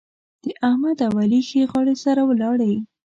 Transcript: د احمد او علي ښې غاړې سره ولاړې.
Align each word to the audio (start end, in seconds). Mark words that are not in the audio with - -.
د 0.45 0.45
احمد 0.67 0.97
او 1.07 1.13
علي 1.21 1.41
ښې 1.47 1.61
غاړې 1.71 1.95
سره 2.03 2.21
ولاړې. 2.29 2.73